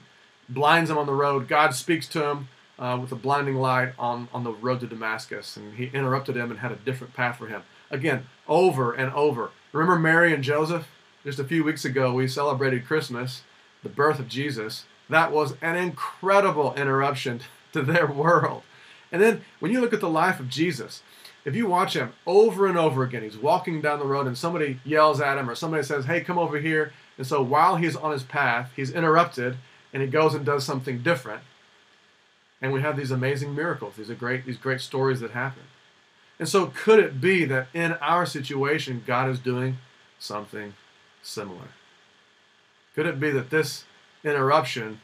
[0.48, 1.48] blinds him on the road.
[1.48, 2.48] God speaks to him
[2.78, 6.50] uh, with a blinding light on, on the road to Damascus, and he interrupted him
[6.50, 7.62] and had a different path for him.
[7.90, 9.50] Again, over and over.
[9.72, 10.88] Remember Mary and Joseph?
[11.24, 13.42] Just a few weeks ago, we celebrated Christmas,
[13.82, 14.84] the birth of Jesus.
[15.12, 17.40] That was an incredible interruption
[17.72, 18.62] to their world.
[19.10, 21.02] And then when you look at the life of Jesus,
[21.44, 24.80] if you watch him over and over again, he's walking down the road and somebody
[24.84, 26.92] yells at him or somebody says, Hey, come over here.
[27.18, 29.56] And so while he's on his path, he's interrupted
[29.92, 31.42] and he goes and does something different.
[32.62, 35.64] And we have these amazing miracles, these are great, these great stories that happen.
[36.38, 39.78] And so could it be that in our situation, God is doing
[40.18, 40.74] something
[41.22, 41.68] similar?
[42.94, 43.84] Could it be that this
[44.24, 45.00] interruption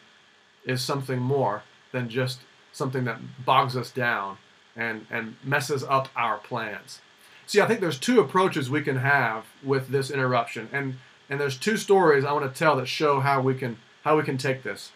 [0.64, 2.40] is something more than just
[2.72, 4.38] something that bogs us down
[4.76, 7.00] and, and messes up our plans.
[7.46, 10.98] See, I think there's two approaches we can have with this interruption, and
[11.31, 14.22] and there's two stories I want to tell that show how we can how we
[14.22, 14.92] can take this.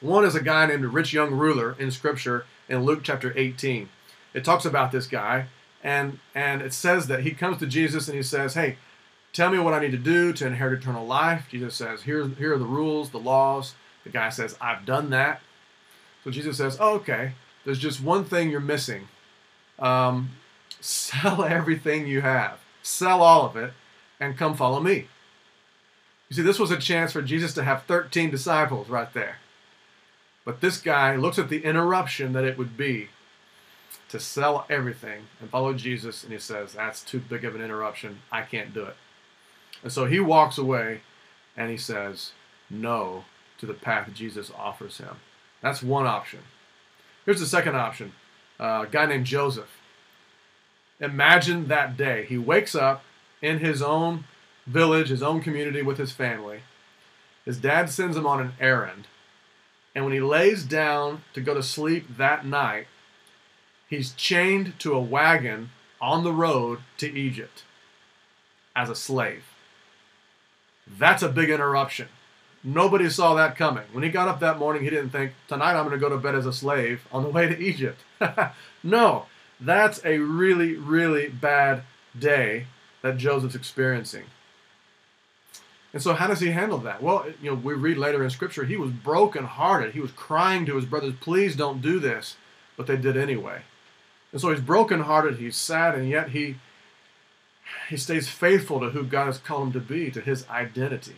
[0.00, 3.88] One is a guy named a rich young ruler in Scripture in Luke chapter 18.
[4.34, 5.46] It talks about this guy,
[5.82, 8.76] and and it says that he comes to Jesus and he says, "Hey,
[9.34, 12.54] tell me what I need to do to inherit eternal life." Jesus says, "Here, here
[12.54, 15.42] are the rules, the laws." The guy says, "I've done that."
[16.24, 17.32] So Jesus says, oh, "Okay,
[17.64, 19.08] there's just one thing you're missing.
[19.78, 20.30] Um,
[20.80, 23.74] sell everything you have, sell all of it,
[24.18, 25.08] and come follow me."
[26.28, 29.36] You see, this was a chance for Jesus to have 13 disciples right there.
[30.44, 33.08] But this guy looks at the interruption that it would be
[34.08, 38.20] to sell everything and follow Jesus, and he says, That's too big of an interruption.
[38.30, 38.96] I can't do it.
[39.84, 41.02] And so he walks away
[41.56, 42.32] and he says
[42.68, 43.26] no
[43.58, 45.16] to the path Jesus offers him.
[45.60, 46.40] That's one option.
[47.24, 48.12] Here's the second option
[48.58, 49.78] uh, a guy named Joseph.
[51.00, 52.24] Imagine that day.
[52.24, 53.04] He wakes up
[53.42, 54.24] in his own
[54.66, 56.60] village, his own community with his family.
[57.44, 59.06] His dad sends him on an errand.
[59.94, 62.86] And when he lays down to go to sleep that night,
[63.88, 65.70] he's chained to a wagon
[66.00, 67.64] on the road to Egypt
[68.74, 69.53] as a slave.
[70.86, 72.08] That's a big interruption.
[72.62, 73.84] Nobody saw that coming.
[73.92, 76.16] When he got up that morning, he didn't think, tonight I'm going to go to
[76.16, 78.00] bed as a slave on the way to Egypt.
[78.82, 79.26] no,
[79.60, 81.82] that's a really, really bad
[82.18, 82.66] day
[83.02, 84.24] that Joseph's experiencing.
[85.92, 87.02] And so, how does he handle that?
[87.02, 89.92] Well, you know, we read later in Scripture, he was brokenhearted.
[89.92, 92.36] He was crying to his brothers, please don't do this.
[92.76, 93.62] But they did anyway.
[94.32, 96.56] And so he's brokenhearted, he's sad, and yet he,
[97.88, 101.16] he stays faithful to who God has called him to be, to his identity.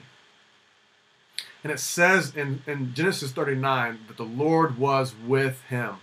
[1.63, 5.97] And it says in, in Genesis 39 that the Lord was with him.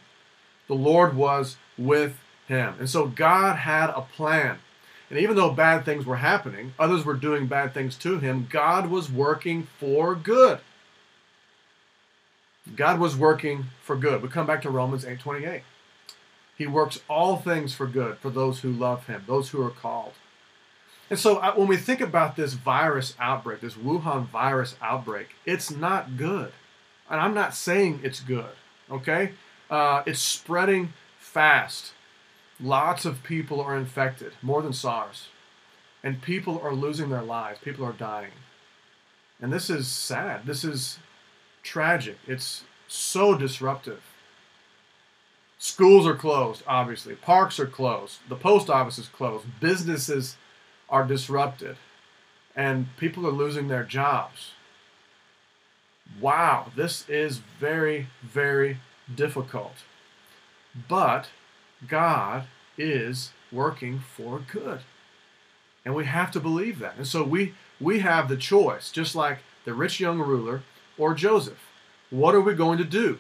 [0.68, 2.76] The Lord was with him.
[2.80, 4.60] And so God had a plan.
[5.10, 8.89] And even though bad things were happening, others were doing bad things to him, God
[8.89, 10.60] was working for good.
[12.76, 14.22] God was working for good.
[14.22, 15.63] We come back to Romans 8:28.
[16.58, 20.13] He works all things for good for those who love him, those who are called.
[21.10, 25.70] And so uh, when we think about this virus outbreak, this Wuhan virus outbreak, it's
[25.70, 26.52] not good.
[27.10, 28.54] And I'm not saying it's good,
[28.89, 29.34] okay?
[29.70, 31.94] Uh, it's spreading fast.
[32.60, 35.28] Lots of people are infected, more than SARS.
[36.04, 37.60] And people are losing their lives.
[37.60, 38.32] People are dying.
[39.42, 40.46] And this is sad.
[40.46, 41.00] This is
[41.63, 42.18] tragic.
[42.28, 44.02] It's so disruptive.
[45.58, 47.16] Schools are closed, obviously.
[47.16, 48.20] Parks are closed.
[48.28, 49.46] The post office is closed.
[49.62, 50.36] Businesses
[50.93, 51.75] are disrupted.
[52.56, 54.51] And people are losing their jobs.
[56.21, 58.77] Wow, this is very, very
[59.13, 59.77] difficult.
[60.88, 61.29] But
[61.88, 62.45] God
[62.77, 64.82] is working for good.
[65.84, 66.95] And we have to believe that.
[66.97, 70.62] And so we we have the choice, just like the rich young ruler
[70.97, 71.60] or Joseph.
[72.10, 73.19] What are we going to do?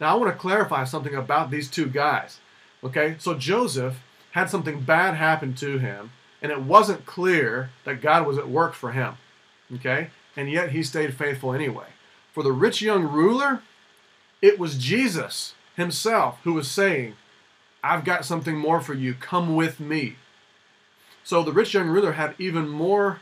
[0.00, 2.38] Now I want to clarify something about these two guys.
[2.82, 3.16] Okay?
[3.18, 6.12] So Joseph had something bad happen to him,
[6.44, 9.14] and it wasn't clear that God was at work for him.
[9.76, 10.10] Okay?
[10.36, 11.86] And yet he stayed faithful anyway.
[12.34, 13.62] For the rich young ruler,
[14.42, 17.14] it was Jesus himself who was saying,
[17.82, 19.14] I've got something more for you.
[19.14, 20.16] Come with me.
[21.24, 23.20] So the rich young ruler had even more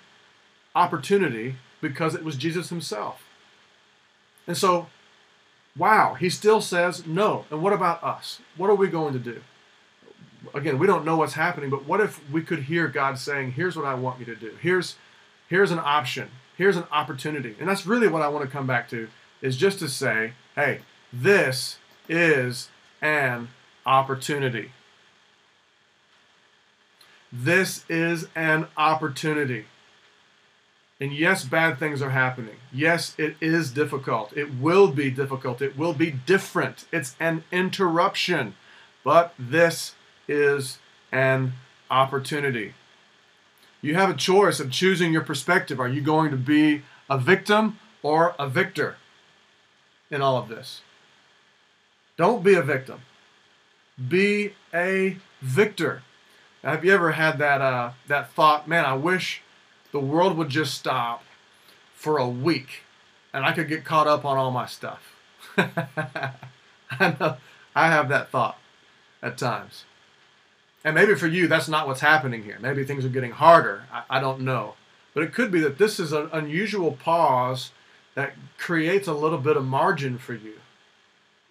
[0.74, 3.22] opportunity because it was Jesus himself.
[4.48, 4.88] And so,
[5.76, 7.44] wow, he still says no.
[7.52, 8.40] And what about us?
[8.56, 9.42] What are we going to do?
[10.54, 13.76] Again, we don't know what's happening, but what if we could hear God saying, "Here's
[13.76, 14.56] what I want you to do.
[14.60, 14.96] Here's
[15.48, 16.30] here's an option.
[16.56, 19.08] Here's an opportunity." And that's really what I want to come back to
[19.40, 20.80] is just to say, "Hey,
[21.12, 21.78] this
[22.08, 22.68] is
[23.00, 23.48] an
[23.86, 24.72] opportunity.
[27.32, 29.64] This is an opportunity.
[31.00, 32.56] And yes, bad things are happening.
[32.72, 34.36] Yes, it is difficult.
[34.36, 35.60] It will be difficult.
[35.60, 36.84] It will be different.
[36.92, 38.54] It's an interruption.
[39.02, 39.94] But this
[40.28, 40.78] is
[41.10, 41.54] an
[41.90, 42.74] opportunity.
[43.80, 45.80] You have a choice of choosing your perspective.
[45.80, 48.96] Are you going to be a victim or a victor
[50.10, 50.82] in all of this?
[52.16, 53.00] Don't be a victim
[54.08, 56.02] be a victor.
[56.62, 59.42] have you ever had that uh, that thought, man, I wish
[59.90, 61.24] the world would just stop
[61.94, 62.82] for a week
[63.32, 65.14] and I could get caught up on all my stuff.
[65.56, 66.32] I
[67.00, 67.36] know
[67.74, 68.58] I have that thought
[69.22, 69.84] at times.
[70.84, 72.58] And maybe for you, that's not what's happening here.
[72.60, 73.84] Maybe things are getting harder.
[73.92, 74.74] I, I don't know.
[75.14, 77.70] But it could be that this is an unusual pause
[78.14, 80.54] that creates a little bit of margin for you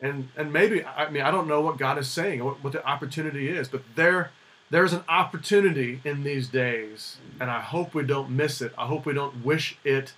[0.02, 2.86] and and maybe I mean I don't know what God is saying, what, what the
[2.86, 4.32] opportunity is, but there
[4.70, 8.74] there's an opportunity in these days, and I hope we don't miss it.
[8.78, 10.14] I hope we don't wish it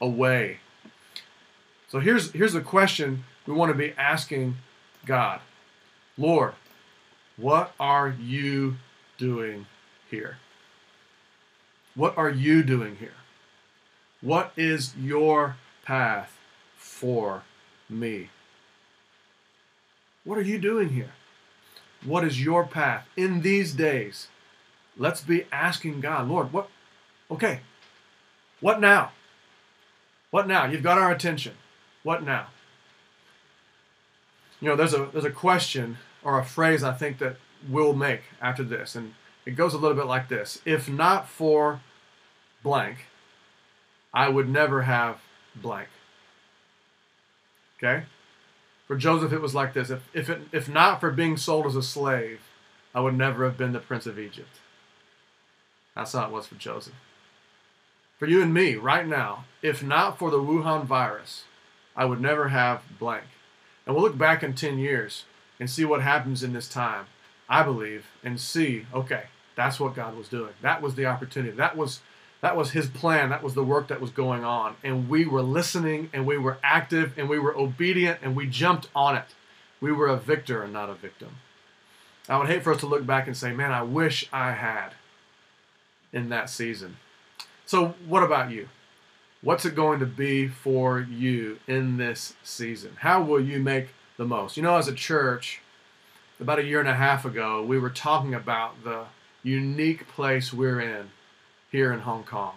[0.00, 0.60] away.
[1.88, 4.56] So here's here's the question we want to be asking
[5.04, 5.40] God.
[6.16, 6.54] Lord,
[7.36, 8.76] what are you
[9.18, 9.66] doing
[10.10, 10.38] here?
[11.94, 13.14] What are you doing here?
[14.20, 16.38] What is your path
[16.76, 17.42] for
[17.88, 18.30] me?
[20.24, 21.12] What are you doing here?
[22.04, 24.28] What is your path in these days?
[24.96, 26.68] Let's be asking God, Lord, what?
[27.30, 27.60] Okay,
[28.60, 29.12] what now?
[30.30, 30.64] What now?
[30.64, 31.54] You've got our attention.
[32.02, 32.48] What now?
[34.60, 37.36] You know, there's a there's a question or a phrase I think that
[37.68, 39.14] we'll make after this, and
[39.46, 41.80] it goes a little bit like this: If not for
[42.64, 43.06] blank,
[44.12, 45.20] I would never have
[45.54, 45.88] blank.
[47.78, 48.06] Okay?
[48.88, 51.76] For Joseph, it was like this: If if it, if not for being sold as
[51.76, 52.40] a slave,
[52.92, 54.58] I would never have been the prince of Egypt.
[55.94, 56.94] That's how it was for Joseph.
[58.18, 61.44] For you and me, right now, if not for the Wuhan virus,
[61.94, 63.26] I would never have blank.
[63.86, 65.24] And we'll look back in 10 years
[65.58, 67.06] and see what happens in this time,
[67.48, 70.52] I believe, and see, okay, that's what God was doing.
[70.62, 71.56] That was the opportunity.
[71.56, 72.00] That was
[72.42, 73.30] that was his plan.
[73.30, 74.76] That was the work that was going on.
[74.84, 78.88] And we were listening and we were active and we were obedient and we jumped
[78.94, 79.34] on it.
[79.80, 81.36] We were a victor and not a victim.
[82.28, 84.90] I would hate for us to look back and say, man, I wish I had
[86.12, 86.96] in that season.
[87.64, 88.68] So, what about you?
[89.42, 92.96] What's it going to be for you in this season?
[93.00, 94.56] How will you make the most?
[94.56, 95.60] You know, as a church,
[96.40, 99.04] about a year and a half ago, we were talking about the
[99.42, 101.10] unique place we're in
[101.70, 102.54] here in Hong Kong.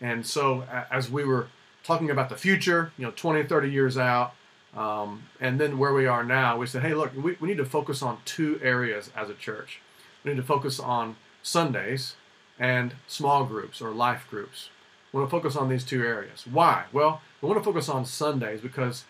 [0.00, 1.48] And so, as we were
[1.84, 4.34] talking about the future, you know, 20, 30 years out,
[4.76, 7.64] um, and then where we are now, we said, hey, look, we, we need to
[7.64, 9.80] focus on two areas as a church.
[10.24, 12.16] We need to focus on Sundays
[12.58, 14.70] and small groups or life groups.
[15.12, 16.46] We want to focus on these two areas.
[16.50, 16.84] Why?
[16.92, 19.04] Well, we want to focus on Sundays because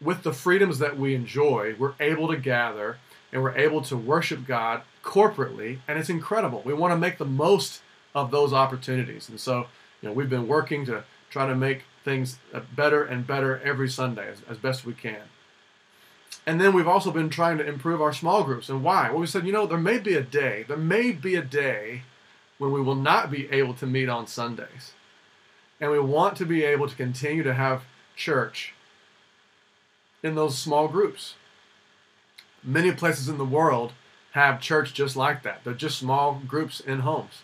[0.00, 2.98] with the freedoms that we enjoy, we're able to gather
[3.32, 6.62] and we're able to worship God corporately, and it's incredible.
[6.64, 7.82] We want to make the most
[8.14, 9.28] of those opportunities.
[9.28, 9.66] And so,
[10.00, 13.88] you know, we've been working to try to make things uh, better and better every
[13.88, 15.22] Sunday as, as best we can.
[16.46, 18.68] And then we've also been trying to improve our small groups.
[18.68, 19.10] And why?
[19.10, 22.02] Well, we said, you know, there may be a day, there may be a day
[22.58, 24.92] when we will not be able to meet on Sundays.
[25.80, 27.82] And we want to be able to continue to have
[28.14, 28.73] church
[30.24, 31.34] in those small groups.
[32.64, 33.92] Many places in the world
[34.32, 35.60] have church just like that.
[35.62, 37.42] They're just small groups in homes.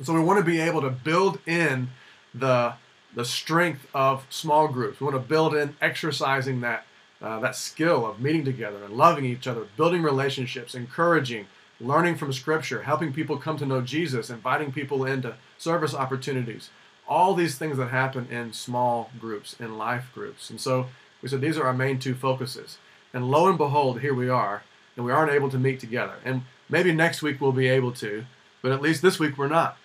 [0.00, 1.90] So we want to be able to build in
[2.32, 2.74] the,
[3.14, 5.00] the strength of small groups.
[5.00, 6.86] We want to build in exercising that,
[7.20, 11.46] uh, that skill of meeting together and loving each other, building relationships, encouraging,
[11.80, 16.70] learning from Scripture, helping people come to know Jesus, inviting people into service opportunities.
[17.08, 20.48] All these things that happen in small groups, in life groups.
[20.48, 20.86] And so
[21.22, 22.78] we said these are our main two focuses.
[23.14, 24.62] And lo and behold, here we are,
[24.96, 26.14] and we aren't able to meet together.
[26.24, 28.24] And maybe next week we'll be able to,
[28.60, 29.76] but at least this week we're not.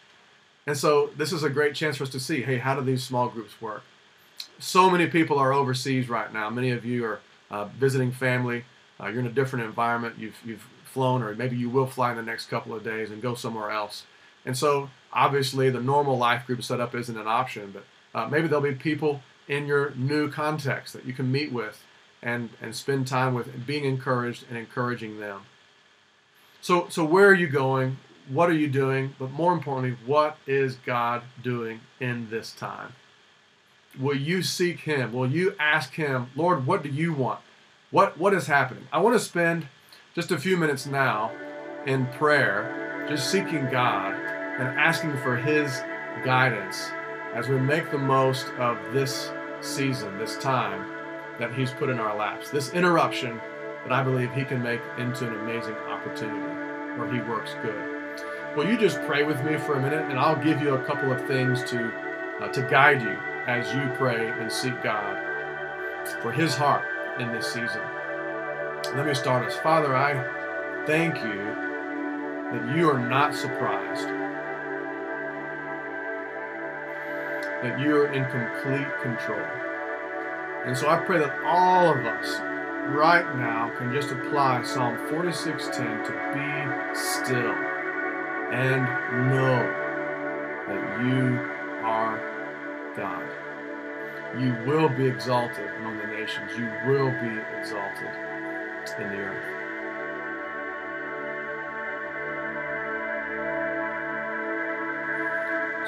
[0.66, 3.04] And so this is a great chance for us to see, hey, how do these
[3.04, 3.84] small groups work?
[4.60, 6.50] So many people are overseas right now.
[6.50, 7.20] Many of you are
[7.50, 8.66] uh, visiting family.
[9.00, 10.16] Uh, you're in a different environment.
[10.18, 13.22] You've, you've flown, or maybe you will fly in the next couple of days and
[13.22, 14.06] go somewhere else.
[14.46, 17.86] And so obviously the normal life group setup isn't an option, but
[18.18, 21.84] uh, maybe there'll be people in your new context that you can meet with
[22.22, 25.42] and, and spend time with, being encouraged and encouraging them.
[26.62, 27.98] So, so where are you going?
[28.30, 29.16] what are you doing?
[29.18, 32.94] But more importantly, what is God doing in this time?
[34.00, 35.14] Will you seek Him?
[35.14, 37.40] Will you ask Him, Lord, what do you want?
[37.90, 38.88] What, what is happening?
[38.92, 39.68] I want to spend
[40.14, 41.32] just a few minutes now
[41.86, 45.82] in prayer, just seeking God and asking for His
[46.24, 46.90] guidance
[47.34, 49.32] as we make the most of this
[49.62, 50.90] season, this time
[51.40, 53.40] that He's put in our laps, this interruption
[53.84, 57.98] that I believe He can make into an amazing opportunity where He works good.
[58.56, 61.12] Will you just pray with me for a minute, and I'll give you a couple
[61.12, 61.92] of things to
[62.42, 65.18] uh, to guide you as you pray and seek God
[66.22, 66.86] for His heart
[67.20, 67.82] in this season.
[68.96, 69.58] Let me start us.
[69.58, 71.38] Father, I thank you
[72.52, 74.08] that you are not surprised,
[77.64, 79.46] that you are in complete control.
[80.66, 82.40] And so I pray that all of us
[82.90, 87.56] right now can just apply Psalm 46:10 to be still
[88.52, 88.86] and
[89.30, 89.60] know
[90.68, 91.40] that you
[91.84, 92.20] are
[92.96, 93.26] God.
[94.38, 96.52] You will be exalted among the nations.
[96.58, 98.10] You will be exalted
[99.00, 99.57] in the earth.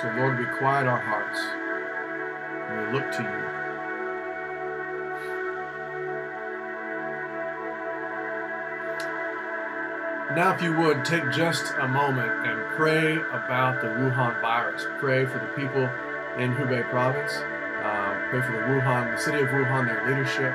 [0.01, 1.41] So, Lord, we quiet our hearts
[2.69, 3.49] and we look to you.
[10.35, 14.85] Now, if you would, take just a moment and pray about the Wuhan virus.
[14.99, 15.83] Pray for the people
[16.37, 17.33] in Hubei province.
[17.33, 20.53] Uh, pray for the Wuhan, the city of Wuhan, their leadership,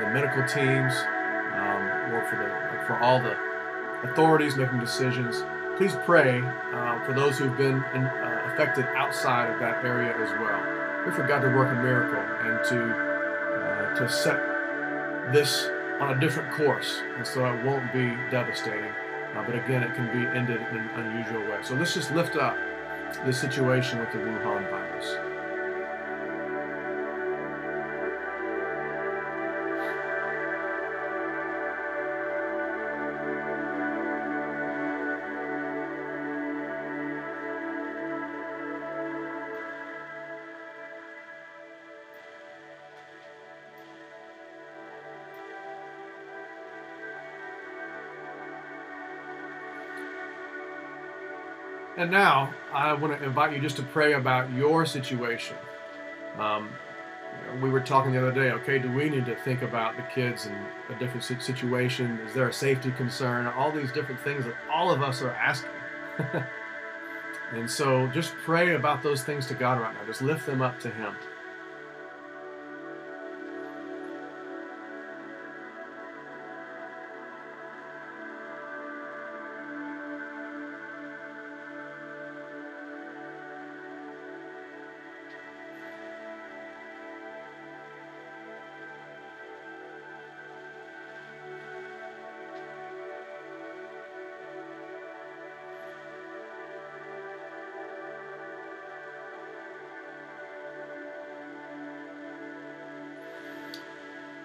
[0.00, 0.92] the medical teams,
[1.54, 3.36] um, or for the for all the
[4.10, 5.44] authorities making decisions.
[5.82, 6.40] Please pray
[6.72, 10.62] uh, for those who've been in, uh, affected outside of that area as well.
[11.02, 14.36] Pray for God to work a miracle and to uh, to set
[15.32, 15.66] this
[15.98, 18.92] on a different course, and so it won't be devastating.
[19.34, 21.58] Uh, but again, it can be ended in an unusual way.
[21.64, 22.56] So let's just lift up
[23.26, 25.31] the situation with the Wuhan virus.
[52.02, 55.56] And now I want to invite you just to pray about your situation.
[56.36, 56.68] Um,
[57.60, 58.50] we were talking the other day.
[58.50, 62.18] Okay, do we need to think about the kids in a different situation?
[62.26, 63.46] Is there a safety concern?
[63.46, 65.70] All these different things that all of us are asking.
[67.52, 70.04] and so, just pray about those things to God right now.
[70.04, 71.14] Just lift them up to Him.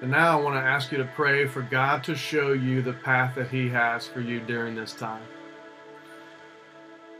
[0.08, 2.94] And now I want to ask you to pray for God to show you the
[2.94, 5.22] path that He has for you during this time.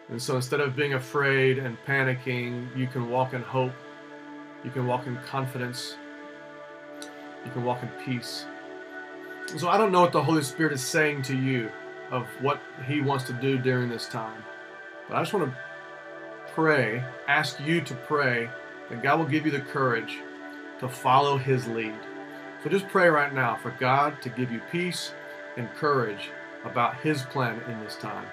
[0.08, 3.74] And so instead of being afraid and panicking, you can walk in hope.
[4.64, 5.98] You can walk in confidence.
[7.44, 8.46] You can walk in peace.
[9.58, 11.70] So I don't know what the Holy Spirit is saying to you
[12.10, 14.42] of what He wants to do during this time.
[15.10, 15.58] But I just want to
[16.54, 18.50] pray, ask you to pray
[18.90, 20.20] that God will give you the courage
[20.80, 22.00] to follow His lead.
[22.64, 25.14] So just pray right now for God to give you peace
[25.56, 26.32] and courage
[26.66, 28.28] about His plan in this time.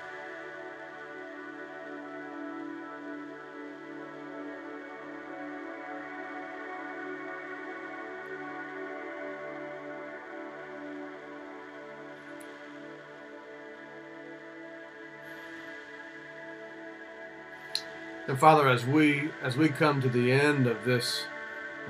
[18.26, 21.26] And Father, as we as we come to the end of this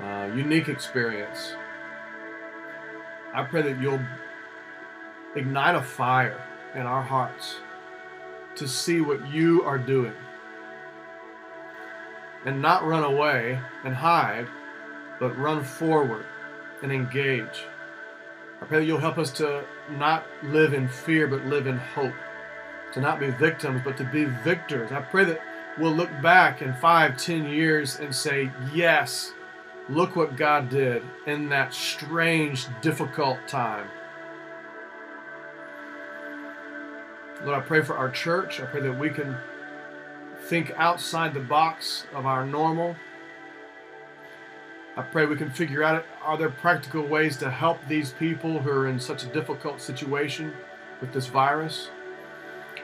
[0.01, 1.55] uh, unique experience,
[3.35, 3.99] I pray that you'll
[5.35, 6.41] ignite a fire
[6.73, 7.57] in our hearts
[8.55, 10.13] to see what you are doing
[12.45, 14.47] and not run away and hide,
[15.19, 16.25] but run forward
[16.81, 17.65] and engage.
[18.61, 19.65] I pray that you'll help us to
[19.97, 22.13] not live in fear, but live in hope.
[22.93, 24.93] To not be victims, but to be victors.
[24.93, 25.41] I pray that
[25.77, 29.33] we'll look back in five, ten years and say, Yes,
[29.87, 33.87] Look what God did in that strange, difficult time.
[37.43, 38.59] Lord, I pray for our church.
[38.59, 39.37] I pray that we can
[40.47, 42.95] think outside the box of our normal.
[44.97, 48.69] I pray we can figure out are there practical ways to help these people who
[48.71, 50.53] are in such a difficult situation
[50.99, 51.89] with this virus?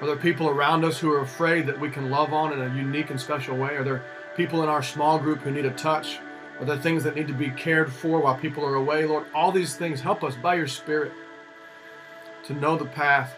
[0.02, 2.76] Are there people around us who are afraid that we can love on in a
[2.76, 3.76] unique and special way?
[3.76, 4.04] Are there
[4.36, 6.20] people in our small group who need a touch?
[6.60, 9.06] Are there things that need to be cared for while people are away?
[9.06, 11.12] Lord, all these things help us by your Spirit
[12.46, 13.36] to know the path.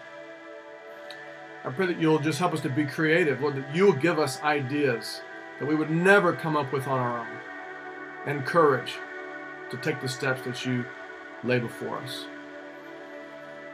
[1.63, 4.41] I pray that you'll just help us to be creative, Lord, that you'll give us
[4.41, 5.21] ideas
[5.59, 7.37] that we would never come up with on our own,
[8.25, 8.95] and courage
[9.69, 10.83] to take the steps that you
[11.43, 12.25] lay before us.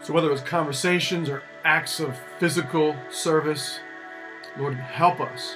[0.01, 3.79] So, whether it's conversations or acts of physical service,
[4.57, 5.55] Lord, help us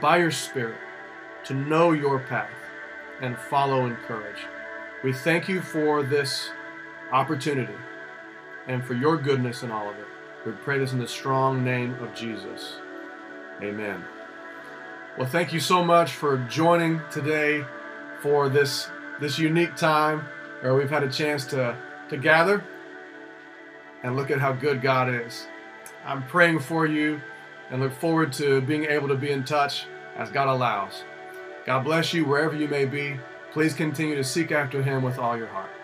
[0.00, 0.78] by your Spirit
[1.44, 2.50] to know your path
[3.20, 4.38] and follow in courage.
[5.02, 6.50] We thank you for this
[7.12, 7.74] opportunity
[8.66, 10.06] and for your goodness in all of it.
[10.44, 12.76] We pray this in the strong name of Jesus.
[13.62, 14.04] Amen.
[15.18, 17.64] Well, thank you so much for joining today
[18.20, 18.88] for this
[19.20, 20.26] this unique time
[20.60, 21.76] where we've had a chance to,
[22.08, 22.62] to gather
[24.02, 25.46] and look at how good God is.
[26.04, 27.20] I'm praying for you
[27.70, 29.86] and look forward to being able to be in touch
[30.16, 31.04] as God allows.
[31.66, 33.18] God bless you wherever you may be.
[33.52, 35.75] Please continue to seek after Him with all your heart.